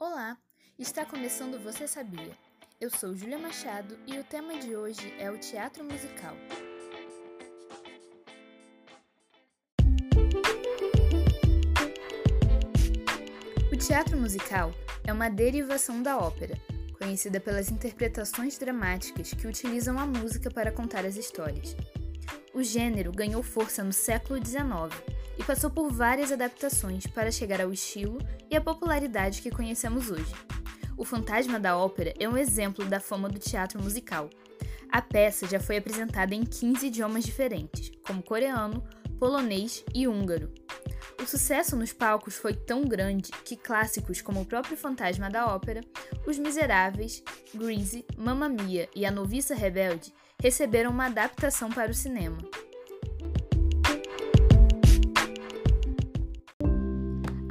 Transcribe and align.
Olá, 0.00 0.38
está 0.78 1.04
começando 1.04 1.58
Você 1.58 1.88
Sabia? 1.88 2.38
Eu 2.80 2.88
sou 2.88 3.16
Júlia 3.16 3.36
Machado 3.36 3.98
e 4.06 4.16
o 4.16 4.22
tema 4.22 4.56
de 4.56 4.76
hoje 4.76 5.12
é 5.18 5.28
o 5.28 5.36
teatro 5.36 5.82
musical. 5.82 6.36
O 13.72 13.76
teatro 13.76 14.16
musical 14.16 14.72
é 15.04 15.12
uma 15.12 15.28
derivação 15.28 16.00
da 16.00 16.16
ópera, 16.16 16.56
conhecida 16.96 17.40
pelas 17.40 17.68
interpretações 17.68 18.56
dramáticas 18.56 19.34
que 19.34 19.48
utilizam 19.48 19.98
a 19.98 20.06
música 20.06 20.48
para 20.48 20.70
contar 20.70 21.04
as 21.04 21.16
histórias. 21.16 21.74
O 22.54 22.62
gênero 22.62 23.10
ganhou 23.10 23.42
força 23.42 23.82
no 23.82 23.92
século 23.92 24.38
XIX 24.38 25.17
e 25.38 25.44
passou 25.44 25.70
por 25.70 25.90
várias 25.92 26.32
adaptações 26.32 27.06
para 27.06 27.30
chegar 27.30 27.60
ao 27.60 27.72
estilo 27.72 28.18
e 28.50 28.56
à 28.56 28.60
popularidade 28.60 29.40
que 29.40 29.50
conhecemos 29.50 30.10
hoje. 30.10 30.34
O 30.96 31.04
Fantasma 31.04 31.60
da 31.60 31.76
Ópera 31.76 32.12
é 32.18 32.28
um 32.28 32.36
exemplo 32.36 32.84
da 32.84 32.98
fama 32.98 33.28
do 33.28 33.38
teatro 33.38 33.80
musical. 33.80 34.28
A 34.90 35.00
peça 35.00 35.46
já 35.46 35.60
foi 35.60 35.76
apresentada 35.76 36.34
em 36.34 36.44
15 36.44 36.88
idiomas 36.88 37.24
diferentes, 37.24 37.92
como 38.04 38.22
coreano, 38.22 38.82
polonês 39.18 39.84
e 39.94 40.08
húngaro. 40.08 40.52
O 41.22 41.26
sucesso 41.26 41.76
nos 41.76 41.92
palcos 41.92 42.36
foi 42.36 42.54
tão 42.54 42.82
grande 42.82 43.30
que 43.44 43.56
clássicos 43.56 44.20
como 44.20 44.40
o 44.40 44.46
próprio 44.46 44.76
Fantasma 44.76 45.28
da 45.28 45.46
Ópera, 45.46 45.82
Os 46.26 46.38
Miseráveis, 46.38 47.22
Grease, 47.54 48.04
Mamma 48.16 48.48
Mia 48.48 48.88
e 48.94 49.04
A 49.04 49.10
Noviça 49.10 49.54
Rebelde 49.54 50.12
receberam 50.40 50.90
uma 50.90 51.06
adaptação 51.06 51.68
para 51.68 51.90
o 51.90 51.94
cinema. 51.94 52.38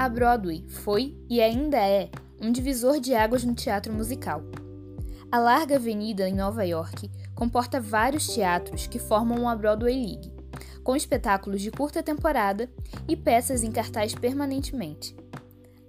A 0.07 0.09
Broadway 0.09 0.63
foi 0.70 1.17
e 1.29 1.41
ainda 1.41 1.75
é 1.77 2.09
um 2.41 2.49
divisor 2.49 2.98
de 2.98 3.13
águas 3.13 3.43
no 3.43 3.53
teatro 3.53 3.91
musical. 3.91 4.41
A 5.29 5.38
larga 5.38 5.75
avenida 5.75 6.29
em 6.29 6.34
Nova 6.34 6.63
York 6.63 7.12
comporta 7.35 7.82
vários 7.82 8.26
teatros 8.26 8.87
que 8.87 8.99
formam 8.99 9.49
a 9.49 9.54
Broadway 9.54 9.93
League, 9.93 10.32
com 10.82 10.95
espetáculos 10.95 11.62
de 11.62 11.70
curta 11.70 12.01
temporada 12.01 12.70
e 13.05 13.17
peças 13.17 13.63
em 13.63 13.70
cartaz 13.70 14.15
permanentemente. 14.15 15.13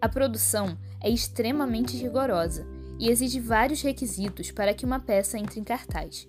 A 0.01 0.09
produção 0.09 0.77
é 1.00 1.09
extremamente 1.09 1.97
rigorosa 1.97 2.67
e 2.98 3.11
exige 3.11 3.39
vários 3.39 3.83
requisitos 3.83 4.50
para 4.50 4.75
que 4.75 4.84
uma 4.84 4.98
peça 4.98 5.39
entre 5.39 5.61
em 5.61 5.65
cartaz. 5.65 6.28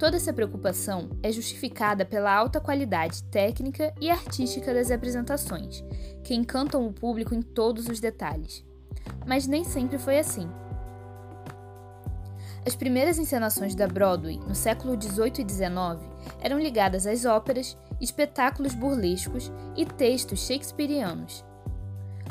Toda 0.00 0.16
essa 0.16 0.32
preocupação 0.32 1.10
é 1.22 1.30
justificada 1.30 2.06
pela 2.06 2.34
alta 2.34 2.58
qualidade 2.58 3.22
técnica 3.24 3.92
e 4.00 4.10
artística 4.10 4.72
das 4.72 4.90
apresentações, 4.90 5.84
que 6.24 6.34
encantam 6.34 6.86
o 6.86 6.92
público 6.92 7.34
em 7.34 7.42
todos 7.42 7.86
os 7.86 8.00
detalhes. 8.00 8.64
Mas 9.26 9.46
nem 9.46 9.62
sempre 9.62 9.98
foi 9.98 10.18
assim. 10.18 10.48
As 12.66 12.74
primeiras 12.74 13.18
encenações 13.18 13.74
da 13.74 13.86
Broadway, 13.86 14.38
no 14.38 14.54
século 14.54 14.98
XVIII 14.98 15.44
e 15.44 15.50
XIX, 15.50 16.08
eram 16.40 16.58
ligadas 16.58 17.06
às 17.06 17.26
óperas, 17.26 17.76
espetáculos 18.00 18.72
burlescos 18.72 19.52
e 19.76 19.84
textos 19.84 20.46
shakespearianos. 20.46 21.44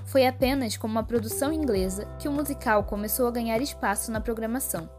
Foi 0.06 0.26
apenas 0.26 0.76
com 0.76 0.88
uma 0.88 1.04
produção 1.04 1.54
inglesa 1.54 2.08
que 2.18 2.28
o 2.28 2.32
musical 2.32 2.84
começou 2.86 3.28
a 3.28 3.32
ganhar 3.32 3.62
espaço 3.62 4.12
na 4.12 4.20
programação. 4.20 4.90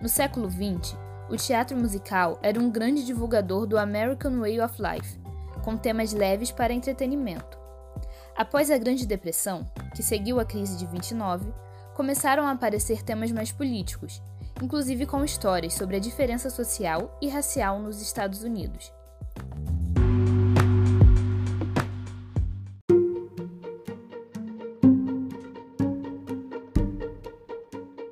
No 0.00 0.08
século 0.08 0.48
XX, 0.48 0.96
o 1.30 1.36
teatro 1.36 1.76
musical 1.76 2.40
era 2.42 2.58
um 2.58 2.68
grande 2.68 3.06
divulgador 3.06 3.64
do 3.64 3.78
American 3.78 4.40
Way 4.40 4.60
of 4.60 4.74
Life, 4.82 5.16
com 5.62 5.76
temas 5.76 6.12
leves 6.12 6.50
para 6.50 6.72
entretenimento. 6.72 7.56
Após 8.36 8.68
a 8.68 8.76
Grande 8.76 9.06
Depressão, 9.06 9.70
que 9.94 10.02
seguiu 10.02 10.40
a 10.40 10.44
crise 10.44 10.76
de 10.76 10.86
29, 10.86 11.52
começaram 11.94 12.46
a 12.48 12.50
aparecer 12.50 13.04
temas 13.04 13.30
mais 13.30 13.52
políticos, 13.52 14.20
inclusive 14.60 15.06
com 15.06 15.24
histórias 15.24 15.74
sobre 15.74 15.96
a 15.96 16.00
diferença 16.00 16.50
social 16.50 17.16
e 17.22 17.28
racial 17.28 17.78
nos 17.78 18.02
Estados 18.02 18.42
Unidos. 18.42 18.92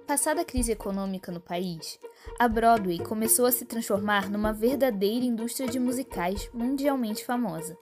Passada 0.06 0.42
a 0.42 0.44
crise 0.44 0.72
econômica 0.72 1.32
no 1.32 1.40
país, 1.40 1.98
a 2.38 2.48
Broadway 2.48 2.98
começou 2.98 3.46
a 3.46 3.52
se 3.52 3.64
transformar 3.64 4.30
numa 4.30 4.52
verdadeira 4.52 5.24
indústria 5.24 5.68
de 5.68 5.78
musicais 5.78 6.50
mundialmente 6.52 7.24
famosa. 7.24 7.76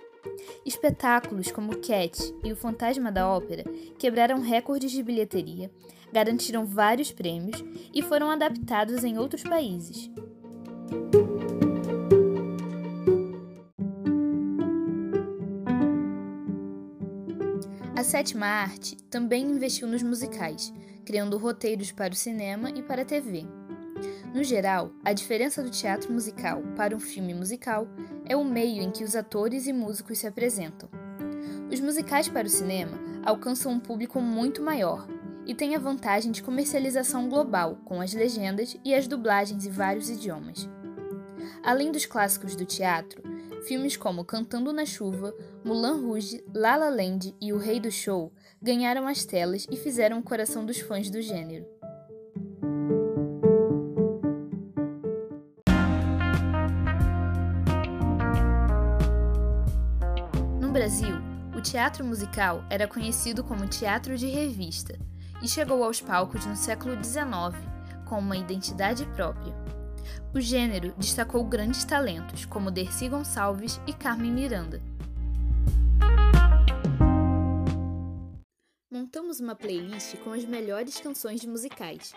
Espetáculos 0.65 1.51
como 1.51 1.79
Cat 1.79 2.35
e 2.45 2.53
O 2.53 2.57
Fantasma 2.57 3.11
da 3.11 3.29
Ópera 3.29 3.65
quebraram 3.99 4.41
recordes 4.41 4.91
de 4.91 5.03
bilheteria, 5.03 5.71
garantiram 6.13 6.65
vários 6.65 7.13
prêmios 7.13 7.65
e 7.95 8.03
foram 8.03 8.31
adaptados 8.31 9.05
em 9.05 9.19
outros 9.19 9.43
países. 9.43 10.11
A 17.95 18.05
sétima 18.05 18.47
arte 18.47 18.97
também 19.11 19.45
investiu 19.45 19.89
nos 19.89 20.03
musicais, 20.03 20.73
criando 21.05 21.39
roteiros 21.39 21.91
para 21.93 22.13
o 22.13 22.17
cinema 22.17 22.71
e 22.71 22.83
para 22.83 23.03
a 23.03 23.07
TV. 23.07 23.47
No 24.35 24.45
geral, 24.45 24.91
a 25.05 25.13
diferença 25.13 25.63
do 25.63 25.71
teatro 25.71 26.13
musical 26.13 26.63
para 26.77 26.95
um 26.95 27.01
filme 27.01 27.33
musical 27.33 27.89
é 28.25 28.37
o 28.37 28.45
meio 28.45 28.83
em 28.83 28.91
que 28.91 29.05
os 29.05 29.17
atores 29.17 29.67
e 29.67 29.73
músicos 29.73 30.19
se 30.19 30.27
apresentam. 30.27 30.89
Os 31.73 31.81
musicais 31.81 32.29
para 32.29 32.47
o 32.47 32.51
cinema 32.51 32.99
alcançam 33.25 33.73
um 33.73 33.81
público 33.81 34.21
muito 34.21 34.63
maior 34.63 35.07
e 35.47 35.55
têm 35.55 35.75
a 35.75 35.79
vantagem 35.79 36.31
de 36.31 36.43
comercialização 36.43 37.29
global, 37.29 37.79
com 37.85 38.01
as 38.01 38.13
legendas 38.13 38.77
e 38.85 38.95
as 38.95 39.07
dublagens 39.07 39.65
em 39.65 39.71
vários 39.71 40.11
idiomas. 40.11 40.69
Além 41.63 41.91
dos 41.91 42.05
clássicos 42.05 42.55
do 42.55 42.65
teatro, 42.65 43.23
filmes 43.67 43.97
como 43.97 44.25
Cantando 44.25 44.73
na 44.73 44.85
Chuva, 44.85 45.35
Mulan 45.65 46.01
Rouge, 46.01 46.45
La 46.55 46.77
La 46.77 46.89
Land 46.89 47.35
e 47.41 47.53
O 47.53 47.59
Rei 47.59 47.81
do 47.81 47.91
Show 47.91 48.33
ganharam 48.63 49.07
as 49.07 49.25
telas 49.25 49.67
e 49.71 49.77
fizeram 49.77 50.19
o 50.19 50.23
coração 50.23 50.65
dos 50.65 50.79
fãs 50.79 51.11
do 51.11 51.21
gênero. 51.21 51.76
Brasil, 60.77 61.17
o 61.57 61.61
teatro 61.63 62.05
musical 62.05 62.63
era 62.69 62.87
conhecido 62.87 63.43
como 63.43 63.67
teatro 63.67 64.15
de 64.19 64.27
revista 64.27 64.99
e 65.43 65.49
chegou 65.49 65.83
aos 65.83 66.03
palcos 66.03 66.45
no 66.45 66.55
século 66.55 67.03
XIX 67.03 67.59
com 68.05 68.19
uma 68.19 68.37
identidade 68.37 69.07
própria. 69.07 69.55
O 70.35 70.39
gênero 70.39 70.93
destacou 70.99 71.43
grandes 71.45 71.83
talentos 71.83 72.45
como 72.45 72.71
Dercy 72.71 73.09
Gonçalves 73.09 73.81
e 73.87 73.95
Carmen 73.95 74.31
Miranda. 74.31 74.83
Montamos 78.93 79.41
uma 79.41 79.55
playlist 79.55 80.19
com 80.19 80.35
as 80.35 80.45
melhores 80.45 81.01
canções 81.01 81.43
musicais. 81.47 82.15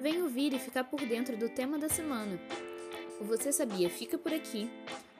Vem 0.00 0.22
ouvir 0.22 0.52
e 0.52 0.60
ficar 0.60 0.84
por 0.84 1.00
dentro 1.00 1.36
do 1.36 1.48
tema 1.48 1.76
da 1.80 1.88
semana. 1.88 2.38
O 3.20 3.24
Você 3.24 3.50
Sabia 3.50 3.90
fica 3.90 4.16
por 4.16 4.32
aqui. 4.32 4.70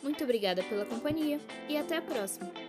Muito 0.00 0.22
obrigada 0.22 0.62
pela 0.62 0.84
companhia 0.84 1.40
e 1.68 1.76
até 1.76 1.96
a 1.96 2.02
próxima! 2.02 2.67